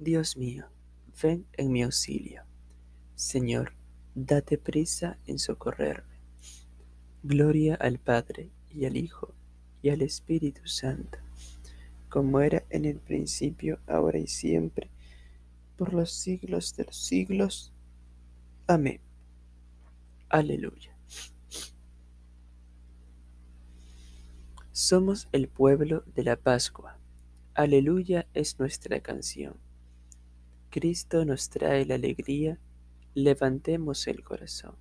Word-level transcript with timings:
Dios 0.00 0.36
mío, 0.36 0.66
ven 1.20 1.44
en 1.54 1.72
mi 1.72 1.82
auxilio. 1.82 2.44
Señor, 3.16 3.72
date 4.14 4.56
prisa 4.56 5.18
en 5.26 5.40
socorrerme. 5.40 6.20
Gloria 7.24 7.74
al 7.74 7.98
Padre 7.98 8.52
y 8.70 8.84
al 8.84 8.96
Hijo 8.96 9.34
y 9.82 9.88
al 9.88 10.02
Espíritu 10.02 10.68
Santo, 10.68 11.18
como 12.08 12.40
era 12.40 12.64
en 12.70 12.84
el 12.84 13.00
principio, 13.00 13.80
ahora 13.88 14.18
y 14.18 14.28
siempre, 14.28 14.88
por 15.76 15.92
los 15.92 16.12
siglos 16.12 16.76
de 16.76 16.84
los 16.84 16.96
siglos. 16.96 17.72
Amén. 18.68 19.00
Aleluya. 20.28 20.96
Somos 24.70 25.26
el 25.32 25.48
pueblo 25.48 26.04
de 26.14 26.22
la 26.22 26.36
Pascua. 26.36 26.96
Aleluya 27.54 28.28
es 28.32 28.60
nuestra 28.60 29.00
canción. 29.00 29.56
Cristo 30.70 31.24
nos 31.24 31.48
trae 31.48 31.86
la 31.86 31.94
alegría, 31.94 32.58
levantemos 33.14 34.06
el 34.06 34.22
corazón. 34.22 34.76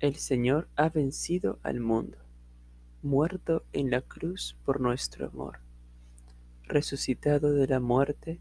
El 0.00 0.16
Señor 0.16 0.68
ha 0.76 0.88
vencido 0.88 1.58
al 1.62 1.80
mundo, 1.80 2.16
muerto 3.02 3.64
en 3.74 3.90
la 3.90 4.00
cruz 4.00 4.56
por 4.64 4.80
nuestro 4.80 5.26
amor, 5.26 5.58
resucitado 6.62 7.52
de 7.52 7.66
la 7.66 7.80
muerte 7.80 8.40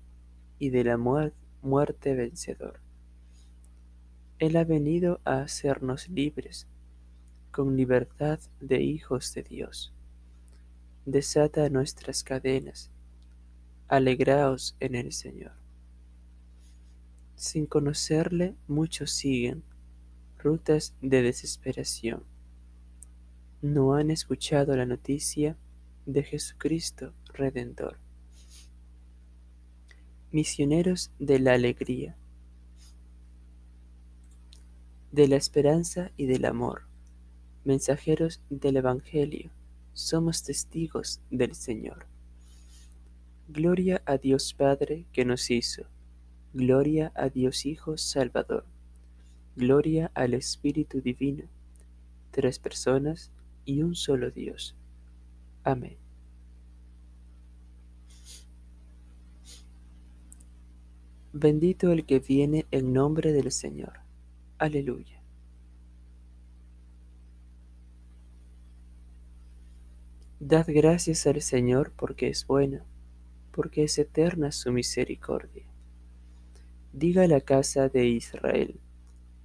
y 0.58 0.70
de 0.70 0.86
la 0.86 0.98
muerte 0.98 2.16
vencedor. 2.16 2.80
Él 4.40 4.56
ha 4.56 4.64
venido 4.64 5.20
a 5.26 5.42
hacernos 5.42 6.08
libres, 6.08 6.66
con 7.52 7.76
libertad 7.76 8.40
de 8.62 8.82
hijos 8.82 9.34
de 9.34 9.44
Dios. 9.44 9.94
Desata 11.06 11.70
nuestras 11.70 12.24
cadenas, 12.24 12.90
alegraos 13.88 14.76
en 14.80 14.96
el 14.96 15.14
Señor. 15.14 15.54
Sin 17.36 17.66
conocerle, 17.66 18.56
muchos 18.68 19.12
siguen 19.12 19.64
rutas 20.38 20.96
de 21.02 21.22
desesperación. 21.22 22.24
No 23.62 23.94
han 23.94 24.12
escuchado 24.12 24.76
la 24.76 24.86
noticia 24.86 25.58
de 26.06 26.24
Jesucristo 26.24 27.14
Redentor. 27.34 28.00
Misioneros 30.32 31.12
de 31.20 31.40
la 31.40 31.54
alegría, 31.54 32.18
de 35.12 35.28
la 35.28 35.38
esperanza 35.38 36.12
y 36.18 36.26
del 36.26 36.46
amor, 36.46 36.84
mensajeros 37.64 38.42
del 38.50 38.78
Evangelio, 38.78 39.52
somos 39.94 40.44
testigos 40.44 41.22
del 41.32 41.56
Señor. 41.56 42.17
Gloria 43.48 44.02
a 44.06 44.18
Dios 44.18 44.54
Padre 44.54 45.06
que 45.14 45.26
nos 45.26 45.50
hizo, 45.52 45.84
gloria 46.54 47.12
a 47.16 47.30
Dios 47.30 47.66
Hijo 47.66 47.98
Salvador 47.98 48.66
Gloria 49.58 50.12
al 50.14 50.36
Espíritu 50.36 51.02
Divino, 51.02 51.46
tres 52.30 52.60
personas 52.60 53.32
y 53.66 53.82
un 53.82 53.96
solo 53.96 54.30
Dios. 54.30 54.76
Amén. 55.64 55.98
Bendito 61.34 61.92
el 61.92 62.06
que 62.06 62.20
viene 62.20 62.68
en 62.70 62.94
nombre 62.94 63.32
del 63.32 63.52
Señor. 63.52 63.94
Aleluya. 64.60 65.24
Dad 70.40 70.68
gracias 70.68 71.26
al 71.26 71.42
Señor 71.42 71.94
porque 71.96 72.28
es 72.28 72.46
bueno, 72.46 72.86
porque 73.58 73.84
es 73.86 73.98
eterna 73.98 74.52
su 74.52 74.72
misericordia. 74.72 75.66
Diga 76.94 77.28
la 77.28 77.42
casa 77.42 77.90
de 77.90 78.06
Israel 78.06 78.80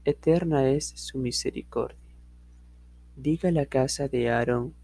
eterna 0.05 0.68
es 0.68 0.92
su 0.96 1.18
misericordia. 1.18 1.96
Diga 3.17 3.52
la 3.52 3.67
casa 3.67 4.08
de 4.08 4.30
Aarón, 4.30 4.74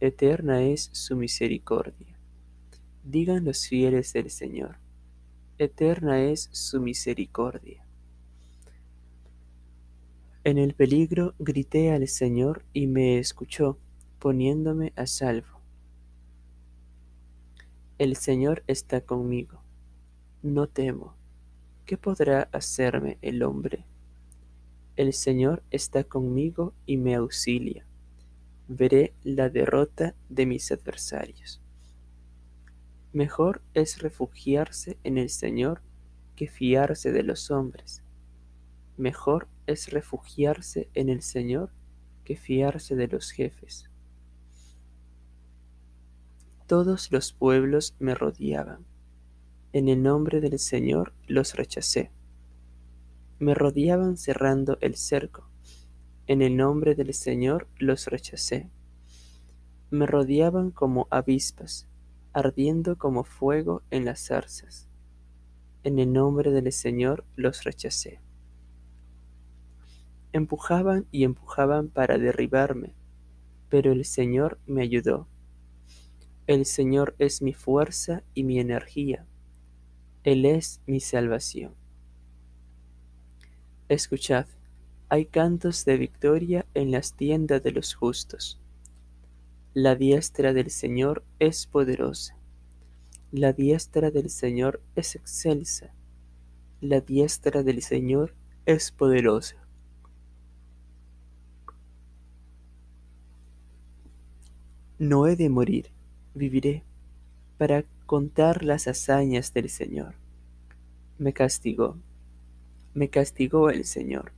eterna 0.00 0.62
es 0.62 0.90
su 0.92 1.16
misericordia. 1.16 2.18
Digan 3.02 3.44
los 3.44 3.66
fieles 3.66 4.12
del 4.12 4.30
Señor, 4.30 4.76
eterna 5.56 6.22
es 6.22 6.50
su 6.52 6.80
misericordia. 6.80 7.86
En 10.44 10.58
el 10.58 10.74
peligro 10.74 11.34
grité 11.38 11.92
al 11.92 12.06
Señor 12.08 12.64
y 12.72 12.86
me 12.86 13.18
escuchó, 13.18 13.78
poniéndome 14.18 14.92
a 14.96 15.06
salvo. 15.06 15.59
El 18.00 18.16
Señor 18.16 18.64
está 18.66 19.02
conmigo. 19.02 19.62
No 20.42 20.68
temo. 20.68 21.18
¿Qué 21.84 21.98
podrá 21.98 22.48
hacerme 22.50 23.18
el 23.20 23.42
hombre? 23.42 23.84
El 24.96 25.12
Señor 25.12 25.62
está 25.70 26.04
conmigo 26.04 26.72
y 26.86 26.96
me 26.96 27.14
auxilia. 27.14 27.84
Veré 28.68 29.12
la 29.22 29.50
derrota 29.50 30.14
de 30.30 30.46
mis 30.46 30.72
adversarios. 30.72 31.60
Mejor 33.12 33.60
es 33.74 34.00
refugiarse 34.00 34.96
en 35.04 35.18
el 35.18 35.28
Señor 35.28 35.82
que 36.36 36.48
fiarse 36.48 37.12
de 37.12 37.22
los 37.22 37.50
hombres. 37.50 38.02
Mejor 38.96 39.46
es 39.66 39.90
refugiarse 39.90 40.88
en 40.94 41.10
el 41.10 41.20
Señor 41.20 41.70
que 42.24 42.36
fiarse 42.36 42.96
de 42.96 43.08
los 43.08 43.30
jefes. 43.30 43.89
Todos 46.70 47.10
los 47.10 47.32
pueblos 47.32 47.96
me 47.98 48.14
rodeaban. 48.14 48.86
En 49.72 49.88
el 49.88 50.04
nombre 50.04 50.40
del 50.40 50.56
Señor 50.60 51.12
los 51.26 51.54
rechacé 51.54 52.12
me 53.40 53.54
rodeaban 53.54 54.18
cerrando 54.18 54.76
el 54.82 54.96
cerco. 54.96 55.48
En 56.26 56.42
el 56.42 56.58
nombre 56.58 56.94
del 56.94 57.14
Señor 57.14 57.68
los 57.78 58.06
rechacé. 58.06 58.68
Me 59.90 60.04
rodeaban 60.06 60.70
como 60.70 61.08
avispas, 61.10 61.88
ardiendo 62.34 62.98
como 62.98 63.24
fuego 63.24 63.82
en 63.90 64.04
las 64.04 64.26
zarzas. 64.26 64.90
En 65.84 65.98
el 65.98 66.12
nombre 66.12 66.50
del 66.50 66.70
Señor 66.70 67.24
los 67.34 67.64
rechacé. 67.64 68.20
Empujaban 70.34 71.06
y 71.10 71.24
empujaban 71.24 71.88
para 71.88 72.18
derribarme, 72.18 72.94
pero 73.70 73.90
el 73.90 74.04
Señor 74.04 74.60
me 74.66 74.82
ayudó. 74.82 75.28
El 76.50 76.66
Señor 76.66 77.14
es 77.20 77.42
mi 77.42 77.52
fuerza 77.52 78.24
y 78.34 78.42
mi 78.42 78.58
energía. 78.58 79.24
Él 80.24 80.44
es 80.44 80.80
mi 80.84 80.98
salvación. 80.98 81.76
Escuchad, 83.88 84.46
hay 85.08 85.26
cantos 85.26 85.84
de 85.84 85.96
victoria 85.96 86.66
en 86.74 86.90
las 86.90 87.14
tiendas 87.14 87.62
de 87.62 87.70
los 87.70 87.94
justos. 87.94 88.60
La 89.74 89.94
diestra 89.94 90.52
del 90.52 90.72
Señor 90.72 91.22
es 91.38 91.68
poderosa. 91.68 92.36
La 93.30 93.52
diestra 93.52 94.10
del 94.10 94.28
Señor 94.28 94.82
es 94.96 95.14
excelsa. 95.14 95.94
La 96.80 97.00
diestra 97.00 97.62
del 97.62 97.80
Señor 97.80 98.34
es 98.66 98.90
poderosa. 98.90 99.54
No 104.98 105.28
he 105.28 105.36
de 105.36 105.48
morir, 105.48 105.92
viviré, 106.34 106.82
para 107.58 107.84
contar 108.06 108.64
las 108.64 108.88
hazañas 108.88 109.52
del 109.52 109.68
Señor. 109.68 110.14
Me 111.18 111.32
castigó 111.32 111.96
me 112.92 113.08
castigó 113.08 113.70
el 113.70 113.84
Señor, 113.84 114.32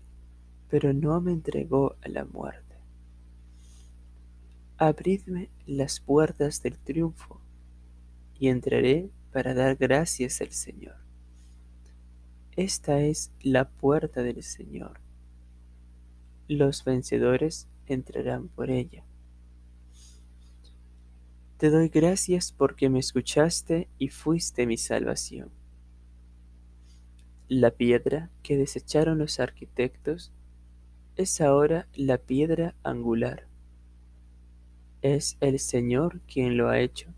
pero 0.68 0.92
no 0.92 1.20
me 1.20 1.32
entregó 1.32 1.96
a 2.02 2.08
la 2.08 2.24
muerte. 2.24 2.76
Abridme 4.76 5.48
las 5.66 6.00
puertas 6.00 6.62
del 6.62 6.78
triunfo, 6.78 7.40
y 8.38 8.48
entraré 8.48 9.08
para 9.32 9.54
dar 9.54 9.76
gracias 9.76 10.40
al 10.40 10.50
Señor. 10.50 10.96
Esta 12.56 13.00
es 13.00 13.30
la 13.40 13.68
puerta 13.70 14.22
del 14.22 14.42
Señor. 14.42 15.00
Los 16.48 16.84
vencedores 16.84 17.68
entrarán 17.86 18.48
por 18.48 18.70
ella. 18.70 19.04
Te 21.62 21.70
doy 21.70 21.90
gracias 21.90 22.50
porque 22.50 22.90
me 22.90 22.98
escuchaste 22.98 23.88
y 23.96 24.08
fuiste 24.08 24.66
mi 24.66 24.76
salvación. 24.76 25.52
La 27.46 27.70
piedra 27.70 28.32
que 28.42 28.56
desecharon 28.56 29.18
los 29.18 29.38
arquitectos 29.38 30.32
es 31.14 31.40
ahora 31.40 31.86
la 31.94 32.18
piedra 32.18 32.74
angular. 32.82 33.46
Es 35.02 35.36
el 35.38 35.60
Señor 35.60 36.20
quien 36.22 36.56
lo 36.56 36.68
ha 36.68 36.80
hecho. 36.80 37.14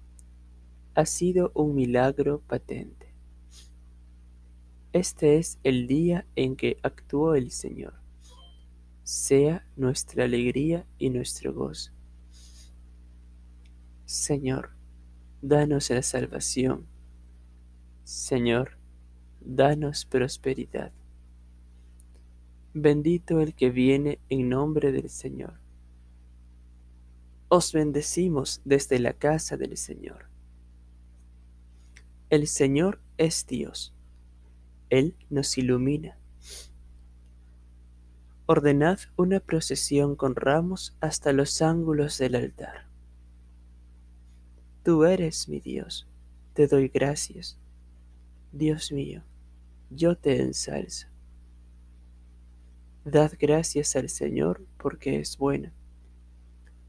Ha 0.94 1.06
sido 1.06 1.50
un 1.54 1.74
milagro 1.74 2.42
patente. 2.46 3.14
Este 4.92 5.38
es 5.38 5.58
el 5.64 5.86
día 5.86 6.26
en 6.36 6.56
que 6.56 6.76
actuó 6.82 7.34
el 7.34 7.50
Señor. 7.50 7.94
Sea 9.04 9.66
nuestra 9.74 10.24
alegría 10.24 10.84
y 10.98 11.08
nuestro 11.08 11.54
gozo. 11.54 11.94
Señor, 14.06 14.70
danos 15.40 15.90
la 15.90 16.02
salvación 16.02 16.86
Señor, 18.04 18.76
danos 19.40 20.04
prosperidad. 20.04 20.92
Bendito 22.74 23.40
el 23.40 23.54
que 23.54 23.70
viene 23.70 24.18
en 24.28 24.50
nombre 24.50 24.92
del 24.92 25.08
Señor. 25.08 25.54
Os 27.48 27.72
bendecimos 27.72 28.60
desde 28.66 28.98
la 28.98 29.14
casa 29.14 29.56
del 29.56 29.78
Señor. 29.78 30.26
El 32.28 32.46
Señor 32.46 33.00
es 33.16 33.46
Dios. 33.46 33.94
Él 34.90 35.16
nos 35.30 35.56
ilumina. 35.56 36.18
Ordenad 38.44 38.98
una 39.16 39.40
procesión 39.40 40.14
con 40.14 40.36
ramos 40.36 40.94
hasta 41.00 41.32
los 41.32 41.62
ángulos 41.62 42.18
del 42.18 42.34
altar. 42.34 42.93
Tú 44.84 45.06
eres 45.06 45.48
mi 45.48 45.60
Dios, 45.60 46.06
te 46.52 46.66
doy 46.66 46.88
gracias. 46.88 47.56
Dios 48.52 48.92
mío, 48.92 49.22
yo 49.88 50.14
te 50.14 50.42
ensalzo. 50.42 51.06
Dad 53.06 53.32
gracias 53.40 53.96
al 53.96 54.10
Señor 54.10 54.66
porque 54.76 55.20
es 55.20 55.38
bueno, 55.38 55.70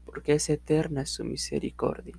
porque 0.04 0.34
es 0.34 0.50
eterna 0.50 1.06
su 1.06 1.24
misericordia. 1.24 2.18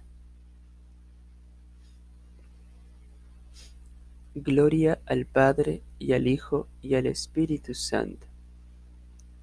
Gloria 4.34 5.00
al 5.06 5.28
Padre 5.28 5.84
y 6.00 6.14
al 6.14 6.28
Hijo 6.28 6.68
y 6.82 6.96
al 6.96 7.06
Espíritu 7.06 7.76
Santo, 7.76 8.26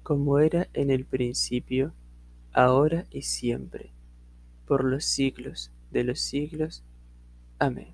como 0.03 0.39
era 0.39 0.67
en 0.73 0.91
el 0.91 1.05
principio, 1.05 1.93
ahora 2.51 3.05
y 3.09 3.21
siempre, 3.21 3.93
por 4.65 4.83
los 4.83 5.05
siglos 5.05 5.71
de 5.95 6.03
los 6.03 6.19
siglos. 6.19 6.83
Amén. 7.57 7.93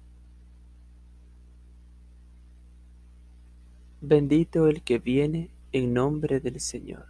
Bendito 4.01 4.68
el 4.68 4.81
que 4.81 4.98
viene 4.98 5.51
en 5.71 5.94
nombre 5.94 6.39
del 6.39 6.59
Señor. 6.59 7.06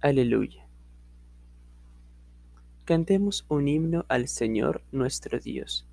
Aleluya. 0.00 0.66
Cantemos 2.86 3.44
un 3.50 3.68
himno 3.68 4.06
al 4.08 4.28
Señor 4.28 4.82
nuestro 4.92 5.38
Dios. 5.38 5.84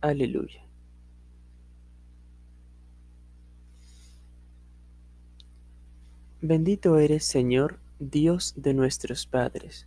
Aleluya. 0.00 0.64
Bendito 6.40 6.96
eres, 6.98 7.26
Señor, 7.26 7.78
Dios 7.98 8.54
de 8.56 8.72
nuestros 8.72 9.26
padres 9.26 9.86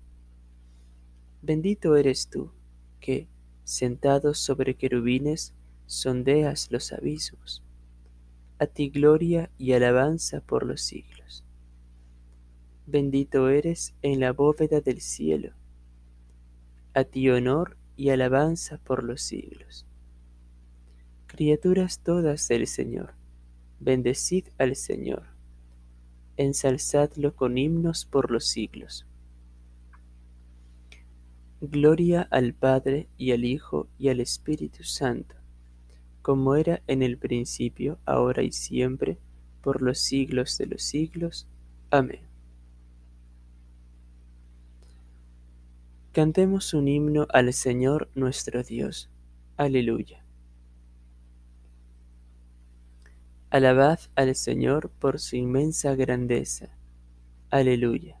Bendito 1.43 1.95
eres 1.95 2.27
tú, 2.27 2.51
que, 2.99 3.27
sentado 3.63 4.35
sobre 4.35 4.75
querubines, 4.75 5.55
sondeas 5.87 6.71
los 6.71 6.93
abismos. 6.93 7.63
A 8.59 8.67
ti 8.67 8.89
gloria 8.89 9.49
y 9.57 9.73
alabanza 9.73 10.41
por 10.41 10.65
los 10.65 10.81
siglos. 10.81 11.43
Bendito 12.85 13.49
eres 13.49 13.95
en 14.03 14.19
la 14.19 14.33
bóveda 14.33 14.81
del 14.81 15.01
cielo. 15.01 15.53
A 16.93 17.05
ti 17.05 17.29
honor 17.29 17.75
y 17.95 18.09
alabanza 18.09 18.77
por 18.77 19.03
los 19.03 19.21
siglos. 19.21 19.87
Criaturas 21.25 22.01
todas 22.03 22.47
del 22.49 22.67
Señor, 22.67 23.13
bendecid 23.79 24.45
al 24.59 24.75
Señor. 24.75 25.23
Ensalzadlo 26.37 27.35
con 27.35 27.57
himnos 27.57 28.05
por 28.05 28.29
los 28.29 28.45
siglos. 28.47 29.07
Gloria 31.63 32.27
al 32.31 32.55
Padre 32.55 33.07
y 33.17 33.33
al 33.33 33.45
Hijo 33.45 33.87
y 33.99 34.09
al 34.09 34.19
Espíritu 34.19 34.83
Santo, 34.83 35.35
como 36.23 36.55
era 36.55 36.81
en 36.87 37.03
el 37.03 37.19
principio, 37.19 37.99
ahora 38.05 38.41
y 38.41 38.51
siempre, 38.51 39.19
por 39.61 39.83
los 39.83 39.99
siglos 39.99 40.57
de 40.57 40.65
los 40.65 40.81
siglos. 40.81 41.47
Amén. 41.91 42.21
Cantemos 46.13 46.73
un 46.73 46.87
himno 46.87 47.27
al 47.31 47.53
Señor 47.53 48.09
nuestro 48.15 48.63
Dios. 48.63 49.11
Aleluya. 49.55 50.25
Alabad 53.51 53.99
al 54.15 54.33
Señor 54.33 54.89
por 54.89 55.19
su 55.19 55.35
inmensa 55.35 55.93
grandeza. 55.93 56.69
Aleluya. 57.51 58.20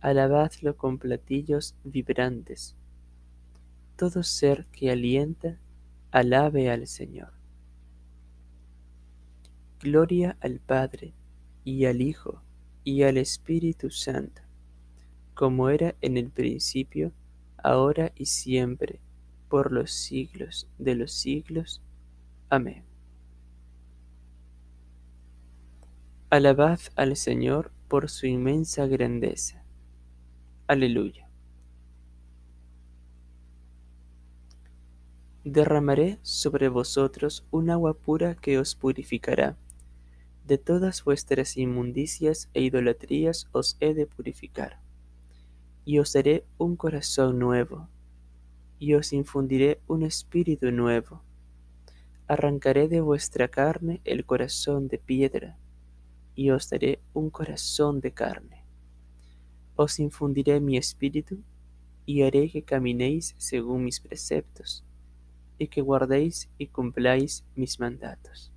alabadlo 0.00 0.76
con 0.76 0.98
platillos 0.98 1.74
vibrantes. 1.84 2.74
Todo 3.96 4.22
ser 4.22 4.66
que 4.72 4.90
alienta, 4.90 5.58
alabe 6.10 6.70
al 6.70 6.86
Señor. 6.86 7.32
Gloria 9.78 10.36
al 10.40 10.58
Padre, 10.60 11.14
y 11.64 11.84
al 11.84 12.00
Hijo, 12.00 12.42
y 12.82 13.02
al 13.02 13.18
Espíritu 13.18 13.90
Santo, 13.90 14.42
como 15.34 15.68
era 15.68 15.94
en 16.00 16.16
el 16.16 16.30
principio, 16.30 17.12
ahora 17.62 18.12
y 18.16 18.26
siempre, 18.26 19.00
por 19.48 19.72
los 19.72 19.90
siglos 19.90 20.68
de 20.78 20.94
los 20.94 21.12
siglos. 21.12 21.82
Amén. 22.48 22.84
Alabad 26.30 26.80
al 26.94 27.16
Señor 27.16 27.72
por 27.88 28.08
su 28.08 28.26
inmensa 28.26 28.86
grandeza 28.86 29.59
Aleluya. 30.70 31.28
Derramaré 35.42 36.20
sobre 36.22 36.68
vosotros 36.68 37.44
un 37.50 37.70
agua 37.70 37.94
pura 37.94 38.36
que 38.36 38.56
os 38.56 38.76
purificará. 38.76 39.56
De 40.46 40.58
todas 40.58 41.02
vuestras 41.02 41.56
inmundicias 41.56 42.50
e 42.54 42.62
idolatrías 42.62 43.48
os 43.50 43.76
he 43.80 43.94
de 43.94 44.06
purificar. 44.06 44.80
Y 45.84 45.98
os 45.98 46.12
daré 46.12 46.44
un 46.56 46.76
corazón 46.76 47.40
nuevo, 47.40 47.88
y 48.78 48.94
os 48.94 49.12
infundiré 49.12 49.80
un 49.88 50.04
espíritu 50.04 50.70
nuevo. 50.70 51.24
Arrancaré 52.28 52.86
de 52.86 53.00
vuestra 53.00 53.48
carne 53.48 54.02
el 54.04 54.24
corazón 54.24 54.86
de 54.86 54.98
piedra, 54.98 55.58
y 56.36 56.50
os 56.50 56.70
daré 56.70 57.00
un 57.12 57.28
corazón 57.28 58.00
de 58.00 58.12
carne 58.12 58.59
os 59.82 59.98
infundiré 59.98 60.60
mi 60.60 60.76
espíritu 60.76 61.42
y 62.04 62.20
haré 62.20 62.50
que 62.50 62.62
caminéis 62.62 63.34
según 63.38 63.82
mis 63.84 63.98
preceptos 63.98 64.84
y 65.56 65.68
que 65.68 65.80
guardéis 65.80 66.50
y 66.58 66.66
cumpláis 66.66 67.46
mis 67.56 67.80
mandatos. 67.80 68.52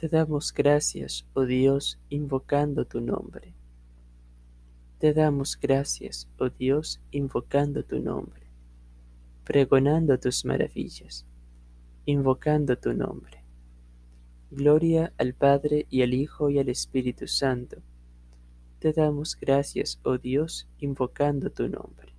Te 0.00 0.08
damos 0.08 0.54
gracias, 0.54 1.26
oh 1.34 1.44
Dios, 1.44 1.98
invocando 2.08 2.86
tu 2.86 3.02
nombre. 3.02 3.52
Te 4.98 5.12
damos 5.12 5.60
gracias, 5.60 6.26
oh 6.38 6.48
Dios, 6.48 7.02
invocando 7.10 7.84
tu 7.84 8.00
nombre, 8.00 8.46
pregonando 9.44 10.18
tus 10.18 10.46
maravillas, 10.46 11.26
invocando 12.06 12.78
tu 12.78 12.94
nombre. 12.94 13.44
Gloria 14.50 15.12
al 15.18 15.34
Padre 15.34 15.86
y 15.90 16.00
al 16.00 16.14
Hijo 16.14 16.48
y 16.48 16.58
al 16.58 16.70
Espíritu 16.70 17.26
Santo. 17.26 17.82
Te 18.78 18.94
damos 18.94 19.36
gracias, 19.38 20.00
oh 20.04 20.16
Dios, 20.16 20.66
invocando 20.78 21.50
tu 21.50 21.68
nombre. 21.68 22.09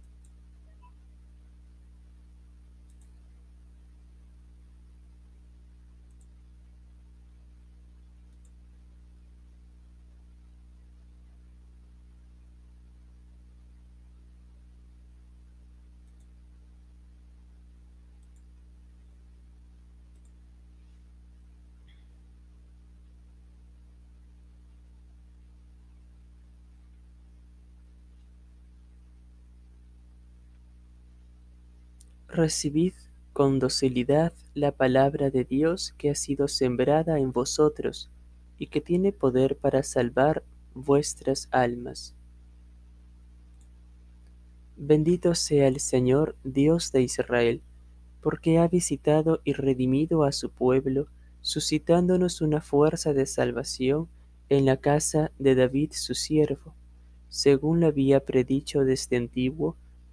Recibid 32.34 32.94
con 33.34 33.60
docilidad 33.60 34.32
la 34.54 34.72
palabra 34.72 35.30
de 35.30 35.44
Dios 35.44 35.94
que 35.98 36.10
ha 36.10 36.16
sido 36.16 36.48
sembrada 36.48 37.20
en 37.20 37.34
vosotros 37.34 38.10
y 38.58 38.68
que 38.68 38.80
tiene 38.80 39.12
poder 39.12 39.58
para 39.58 39.84
salvar 39.84 40.42
vuestras 40.74 41.50
almas. 41.52 42.16
Bendito 44.78 45.36
sea 45.36 45.68
el 45.68 45.82
Señor 45.82 46.38
Dios 46.46 46.94
de 46.94 47.02
Israel, 47.02 47.62
porque 48.22 48.60
ha 48.60 48.68
visitado 48.70 49.42
y 49.44 49.52
redimido 49.52 50.24
a 50.24 50.32
su 50.32 50.52
pueblo, 50.52 51.08
suscitándonos 51.42 52.40
una 52.40 52.62
fuerza 52.62 53.12
de 53.12 53.26
salvación 53.26 54.08
en 54.48 54.64
la 54.64 54.78
casa 54.78 55.34
de 55.38 55.56
David 55.56 55.92
su 55.92 56.16
siervo, 56.16 56.76
según 57.28 57.82
lo 57.82 57.88
había 57.88 58.24
predicho 58.24 58.86
desde 58.86 59.18
antiguo 59.18 59.76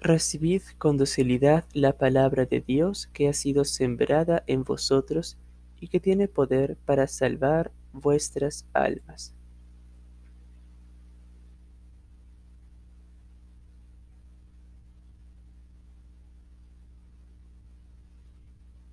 Recibid 0.00 0.62
con 0.78 0.96
docilidad 0.96 1.64
la 1.72 1.92
palabra 1.92 2.46
de 2.46 2.60
Dios 2.60 3.08
que 3.12 3.28
ha 3.28 3.32
sido 3.32 3.64
sembrada 3.64 4.44
en 4.46 4.62
vosotros 4.62 5.36
y 5.80 5.88
que 5.88 5.98
tiene 5.98 6.28
poder 6.28 6.76
para 6.84 7.08
salvar 7.08 7.72
vuestras 7.92 8.64
almas. 8.72 9.34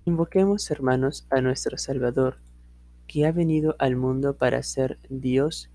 Invoquemos, 0.06 0.68
hermanos, 0.72 1.24
a 1.30 1.40
nuestro 1.40 1.78
Salvador, 1.78 2.38
que 3.06 3.26
ha 3.26 3.32
venido 3.32 3.76
al 3.78 3.94
mundo 3.94 4.36
para 4.36 4.60
ser 4.64 4.98
Dios 5.08 5.70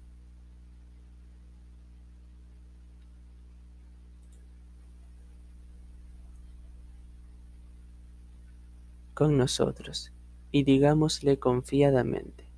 con 9.21 9.37
nosotros, 9.37 10.11
y 10.51 10.63
digámosle 10.63 11.37
confiadamente, 11.37 12.49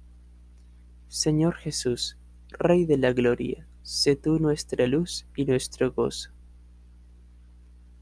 Señor 1.09 1.55
Jesús, 1.55 2.17
Rey 2.51 2.85
de 2.85 2.95
la 2.95 3.11
Gloria, 3.11 3.67
sé 3.81 4.15
tú 4.15 4.39
nuestra 4.39 4.87
luz 4.87 5.27
y 5.35 5.43
nuestro 5.43 5.91
gozo. 5.91 6.31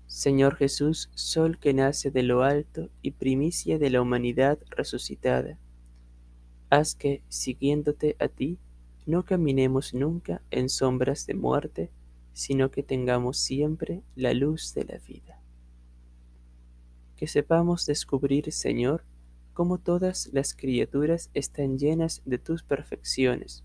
Señor 0.05 0.57
Jesús, 0.57 1.09
Sol 1.15 1.57
que 1.57 1.73
nace 1.73 2.11
de 2.11 2.21
lo 2.21 2.43
alto 2.43 2.91
y 3.01 3.09
primicia 3.09 3.79
de 3.79 3.89
la 3.89 3.99
humanidad 3.99 4.59
resucitada, 4.69 5.57
haz 6.69 6.93
que, 6.93 7.23
siguiéndote 7.29 8.15
a 8.19 8.27
ti, 8.27 8.59
no 9.07 9.25
caminemos 9.25 9.95
nunca 9.95 10.43
en 10.51 10.69
sombras 10.69 11.25
de 11.25 11.33
muerte, 11.33 11.89
sino 12.33 12.69
que 12.69 12.83
tengamos 12.83 13.39
siempre 13.39 14.03
la 14.15 14.35
luz 14.35 14.75
de 14.75 14.85
la 14.85 14.99
vida 14.99 15.40
que 17.21 17.27
sepamos 17.27 17.85
descubrir, 17.85 18.51
Señor, 18.51 19.03
cómo 19.53 19.77
todas 19.77 20.31
las 20.33 20.55
criaturas 20.55 21.29
están 21.35 21.77
llenas 21.77 22.23
de 22.25 22.39
tus 22.39 22.63
perfecciones, 22.63 23.63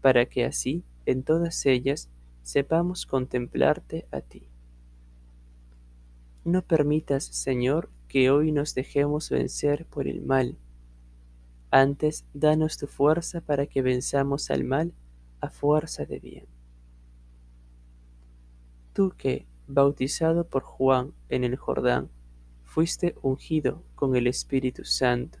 para 0.00 0.26
que 0.26 0.44
así, 0.44 0.82
en 1.06 1.22
todas 1.22 1.64
ellas, 1.66 2.10
sepamos 2.42 3.06
contemplarte 3.06 4.08
a 4.10 4.22
ti. 4.22 4.48
No 6.44 6.62
permitas, 6.62 7.22
Señor, 7.22 7.90
que 8.08 8.28
hoy 8.28 8.50
nos 8.50 8.74
dejemos 8.74 9.30
vencer 9.30 9.86
por 9.86 10.08
el 10.08 10.20
mal. 10.20 10.58
Antes, 11.70 12.24
danos 12.34 12.76
tu 12.76 12.88
fuerza 12.88 13.40
para 13.40 13.66
que 13.66 13.82
venzamos 13.82 14.50
al 14.50 14.64
mal 14.64 14.92
a 15.40 15.48
fuerza 15.48 16.06
de 16.06 16.18
bien. 16.18 16.46
Tú 18.94 19.12
que, 19.16 19.46
bautizado 19.68 20.48
por 20.48 20.64
Juan 20.64 21.12
en 21.28 21.44
el 21.44 21.54
Jordán, 21.54 22.10
fuiste 22.68 23.16
ungido 23.22 23.82
con 23.94 24.14
el 24.14 24.26
Espíritu 24.26 24.84
Santo. 24.84 25.38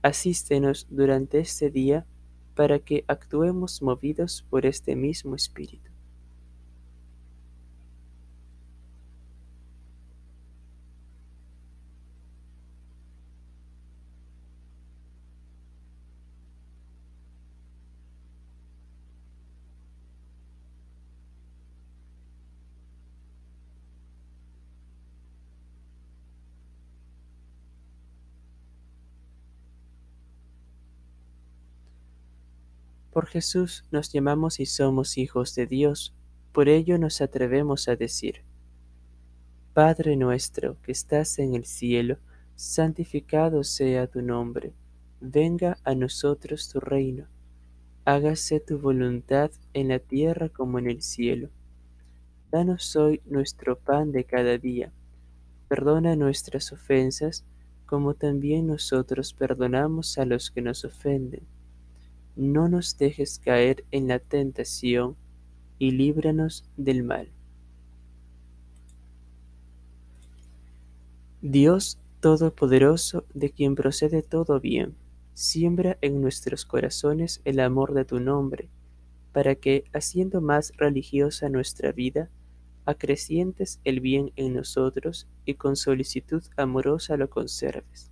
Asístenos 0.00 0.86
durante 0.88 1.38
este 1.38 1.70
día 1.70 2.06
para 2.54 2.78
que 2.78 3.04
actuemos 3.08 3.82
movidos 3.82 4.42
por 4.48 4.64
este 4.64 4.96
mismo 4.96 5.36
Espíritu. 5.36 5.89
Por 33.10 33.26
Jesús 33.26 33.84
nos 33.90 34.12
llamamos 34.12 34.60
y 34.60 34.66
somos 34.66 35.18
hijos 35.18 35.54
de 35.54 35.66
Dios, 35.66 36.14
por 36.52 36.68
ello 36.68 36.98
nos 36.98 37.20
atrevemos 37.20 37.88
a 37.88 37.96
decir, 37.96 38.44
Padre 39.74 40.16
nuestro 40.16 40.80
que 40.82 40.92
estás 40.92 41.38
en 41.38 41.54
el 41.54 41.64
cielo, 41.64 42.18
santificado 42.56 43.64
sea 43.64 44.06
tu 44.06 44.20
nombre. 44.20 44.74
Venga 45.20 45.78
a 45.84 45.94
nosotros 45.94 46.68
tu 46.68 46.80
reino. 46.80 47.26
Hágase 48.04 48.60
tu 48.60 48.78
voluntad 48.78 49.50
en 49.72 49.88
la 49.88 49.98
tierra 49.98 50.48
como 50.48 50.78
en 50.78 50.90
el 50.90 51.02
cielo. 51.02 51.50
Danos 52.50 52.96
hoy 52.96 53.22
nuestro 53.26 53.78
pan 53.78 54.12
de 54.12 54.24
cada 54.24 54.58
día. 54.58 54.92
Perdona 55.68 56.16
nuestras 56.16 56.72
ofensas, 56.72 57.44
como 57.86 58.14
también 58.14 58.66
nosotros 58.66 59.32
perdonamos 59.32 60.18
a 60.18 60.24
los 60.24 60.50
que 60.50 60.62
nos 60.62 60.84
ofenden. 60.84 61.46
No 62.40 62.70
nos 62.70 62.96
dejes 62.96 63.38
caer 63.38 63.84
en 63.90 64.08
la 64.08 64.18
tentación, 64.18 65.14
y 65.78 65.90
líbranos 65.90 66.64
del 66.78 67.02
mal. 67.02 67.28
Dios 71.42 71.98
Todopoderoso, 72.20 73.26
de 73.34 73.50
quien 73.50 73.74
procede 73.74 74.22
todo 74.22 74.58
bien, 74.58 74.94
siembra 75.34 75.98
en 76.00 76.22
nuestros 76.22 76.64
corazones 76.64 77.42
el 77.44 77.60
amor 77.60 77.92
de 77.92 78.06
tu 78.06 78.20
nombre, 78.20 78.70
para 79.32 79.54
que, 79.54 79.84
haciendo 79.92 80.40
más 80.40 80.72
religiosa 80.78 81.50
nuestra 81.50 81.92
vida, 81.92 82.30
acrecientes 82.86 83.80
el 83.84 84.00
bien 84.00 84.32
en 84.36 84.54
nosotros 84.54 85.28
y 85.44 85.56
con 85.56 85.76
solicitud 85.76 86.42
amorosa 86.56 87.18
lo 87.18 87.28
conserves. 87.28 88.10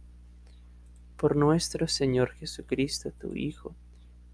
Por 1.17 1.35
nuestro 1.35 1.89
Señor 1.89 2.33
Jesucristo, 2.33 3.11
tu 3.19 3.35
Hijo, 3.35 3.75